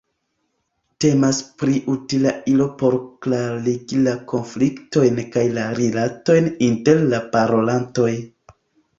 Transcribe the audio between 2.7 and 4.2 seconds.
por klarigi la